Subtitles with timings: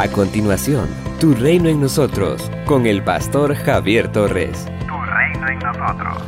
[0.00, 0.86] A continuación,
[1.18, 4.66] Tu reino en nosotros, con el pastor Javier Torres.
[4.86, 6.22] Tu reino en nosotros.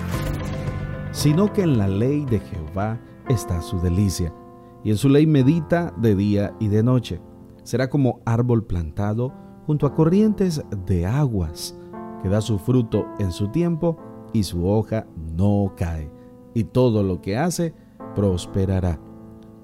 [1.12, 2.98] Sino que en la ley de Jehová
[3.28, 4.34] está su delicia,
[4.82, 7.20] y en su ley medita de día y de noche.
[7.62, 9.32] Será como árbol plantado
[9.66, 11.78] junto a corrientes de aguas,
[12.24, 13.96] que da su fruto en su tiempo
[14.32, 15.06] y su hoja
[15.36, 16.10] no cae,
[16.54, 17.72] y todo lo que hace
[18.16, 18.98] prosperará.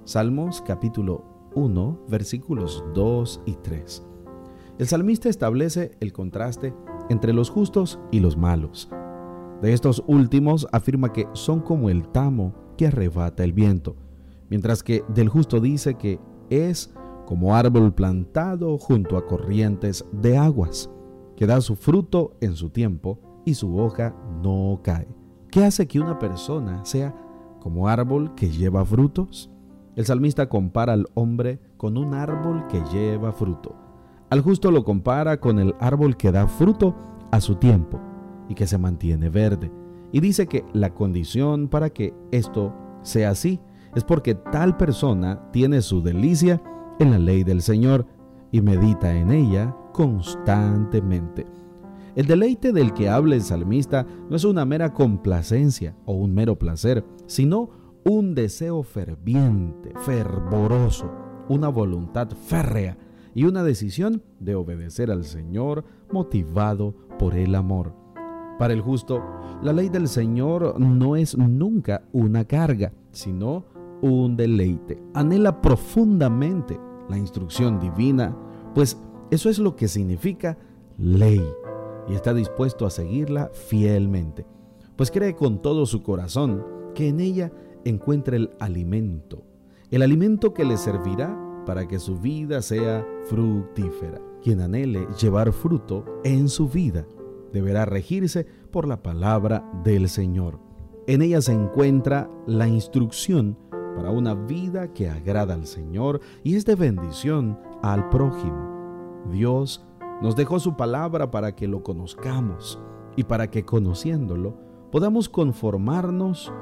[0.04, 4.04] Salmos capítulo 1, versículos 2 y 3.
[4.78, 6.74] El salmista establece el contraste
[7.08, 8.88] entre los justos y los malos.
[9.62, 13.96] De estos últimos afirma que son como el tamo que arrebata el viento,
[14.50, 16.20] mientras que del justo dice que
[16.50, 20.90] es como árbol plantado junto a corrientes de aguas,
[21.36, 25.08] que da su fruto en su tiempo y su hoja no cae.
[25.50, 27.14] ¿Qué hace que una persona sea
[27.60, 29.50] como árbol que lleva frutos?
[29.96, 33.74] El salmista compara al hombre con un árbol que lleva fruto.
[34.28, 36.94] Al justo lo compara con el árbol que da fruto
[37.30, 37.98] a su tiempo
[38.46, 39.72] y que se mantiene verde.
[40.12, 43.58] Y dice que la condición para que esto sea así
[43.94, 46.62] es porque tal persona tiene su delicia
[46.98, 48.06] en la ley del Señor
[48.52, 51.46] y medita en ella constantemente.
[52.14, 56.58] El deleite del que habla el salmista no es una mera complacencia o un mero
[56.58, 61.10] placer, sino un deseo ferviente, fervoroso,
[61.48, 62.96] una voluntad férrea
[63.34, 67.92] y una decisión de obedecer al Señor motivado por el amor.
[68.60, 69.20] Para el justo,
[69.60, 73.64] la ley del Señor no es nunca una carga, sino
[74.02, 75.02] un deleite.
[75.12, 78.36] Anhela profundamente la instrucción divina,
[78.72, 80.56] pues eso es lo que significa
[80.96, 81.44] ley,
[82.08, 84.46] y está dispuesto a seguirla fielmente,
[84.94, 87.50] pues cree con todo su corazón que en ella
[87.88, 89.44] encuentre el alimento,
[89.90, 94.20] el alimento que le servirá para que su vida sea fructífera.
[94.42, 97.06] Quien anhele llevar fruto en su vida
[97.52, 100.60] deberá regirse por la palabra del Señor.
[101.06, 103.58] En ella se encuentra la instrucción
[103.96, 109.24] para una vida que agrada al Señor y es de bendición al prójimo.
[109.30, 109.84] Dios
[110.22, 112.78] nos dejó su palabra para que lo conozcamos
[113.16, 114.56] y para que conociéndolo
[114.92, 116.52] podamos conformarnos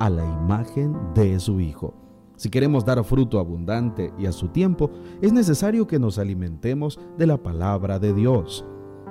[0.00, 1.94] a la imagen de su Hijo.
[2.36, 4.90] Si queremos dar fruto abundante y a su tiempo,
[5.20, 8.64] es necesario que nos alimentemos de la palabra de Dios,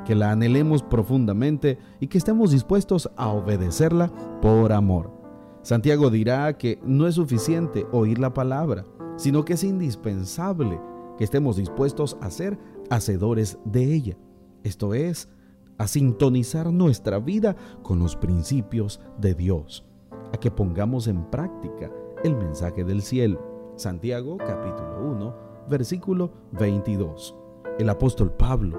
[0.04, 4.12] que la anhelemos profundamente y que estemos dispuestos a obedecerla
[4.42, 5.14] por amor.
[5.62, 8.86] Santiago dirá que no es suficiente oír la palabra,
[9.16, 10.82] sino que es indispensable
[11.20, 12.58] que estemos dispuestos a ser
[12.90, 14.18] hacedores de ella.
[14.64, 15.30] Esto es,
[15.78, 19.86] a sintonizar nuestra vida con los principios de Dios
[20.32, 21.92] a que pongamos en práctica
[22.24, 23.42] el mensaje del cielo.
[23.76, 25.36] Santiago capítulo 1,
[25.70, 27.36] versículo 22.
[27.78, 28.78] El apóstol Pablo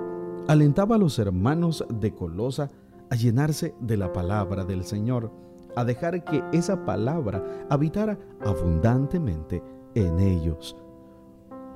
[0.49, 2.71] alentaba a los hermanos de Colosa
[3.11, 5.33] a llenarse de la palabra del Señor,
[5.77, 9.63] a dejar que esa palabra habitara abundantemente
[9.95, 10.77] en ellos.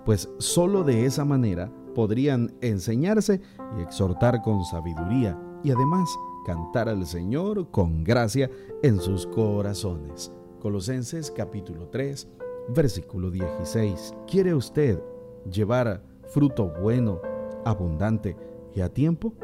[0.04, 3.40] Pues sólo de esa manera podrían enseñarse
[3.78, 6.08] y exhortar con sabiduría y además
[6.44, 8.50] cantar al Señor con gracia
[8.82, 10.32] en sus corazones.
[10.60, 12.28] Colosenses capítulo 3,
[12.68, 14.14] versículo 16.
[14.30, 15.02] ¿Quiere usted
[15.50, 17.20] llevar fruto bueno,
[17.64, 18.36] abundante
[18.74, 19.34] y a tiempo?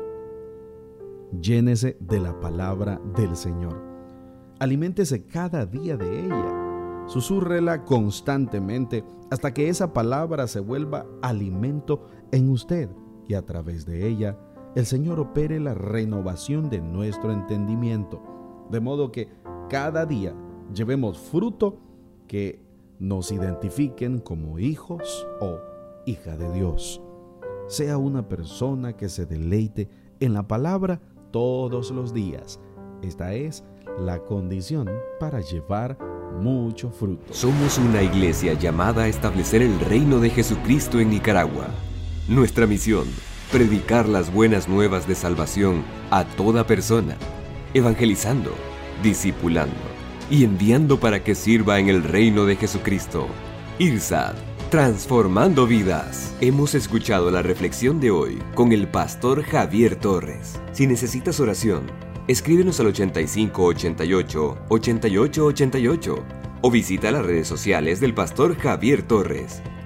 [1.41, 3.81] Llénese de la palabra del Señor.
[4.59, 7.05] Aliméntese cada día de ella.
[7.06, 12.89] Susúrrela constantemente hasta que esa palabra se vuelva alimento en usted
[13.27, 14.37] y a través de ella
[14.75, 18.23] el Señor opere la renovación de nuestro entendimiento,
[18.71, 19.29] de modo que
[19.69, 20.35] cada día
[20.73, 21.79] llevemos fruto
[22.29, 22.63] que
[22.99, 25.59] nos identifiquen como hijos o
[26.07, 27.01] hija de Dios.
[27.67, 29.89] Sea una persona que se deleite
[30.21, 31.01] en la palabra
[31.31, 32.61] todos los días.
[33.03, 33.65] Esta es
[33.99, 34.89] la condición
[35.19, 35.99] para llevar
[36.41, 37.33] mucho fruto.
[37.33, 41.67] Somos una iglesia llamada a establecer el reino de Jesucristo en Nicaragua.
[42.29, 43.07] Nuestra misión
[43.51, 47.17] predicar las buenas nuevas de salvación a toda persona,
[47.75, 48.55] evangelizando,
[49.03, 49.75] discipulando
[50.31, 53.27] y enviando para que sirva en el reino de Jesucristo.
[53.79, 54.37] IRSAD,
[54.71, 56.33] transformando vidas.
[56.41, 60.61] Hemos escuchado la reflexión de hoy con el pastor Javier Torres.
[60.73, 61.91] Si necesitas oración,
[62.29, 66.25] escríbenos al 8588 8888
[66.63, 69.61] o visita las redes sociales del pastor Javier Torres